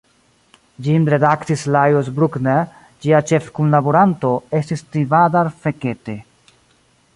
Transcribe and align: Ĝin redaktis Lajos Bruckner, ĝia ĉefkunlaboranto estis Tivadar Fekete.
Ĝin 0.85 1.03
redaktis 1.13 1.65
Lajos 1.75 2.09
Bruckner, 2.15 2.63
ĝia 3.05 3.21
ĉefkunlaboranto 3.33 4.33
estis 4.63 4.85
Tivadar 4.97 5.55
Fekete. 5.67 6.17